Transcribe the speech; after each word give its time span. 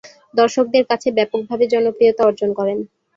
দর্শকদের 0.35 0.83
কাছে 0.89 1.07
ব্যাপকভাবে 1.17 1.65
জনপ্রিয়তা 1.73 2.21
অর্জন 2.29 2.49
করেন। 2.59 2.77